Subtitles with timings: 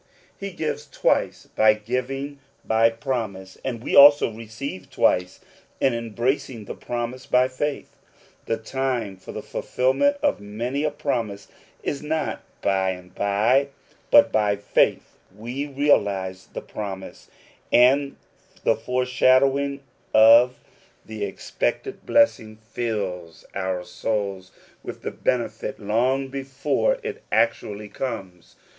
[0.35, 3.01] He gives twice by giving by 54 According to the Promise.
[3.03, 5.39] promise; and we also receive twice
[5.79, 7.95] in embracing the promise by faith.
[8.47, 11.49] The time for the fulfilment of many a promise
[11.83, 13.67] is not by and by;
[14.09, 17.29] but by faith we realize the promise,
[17.71, 18.15] and
[18.63, 19.83] the foreshadow ing
[20.15, 20.57] of
[21.05, 28.55] the expected blessing fills our souls with the benefit long before it actually comes.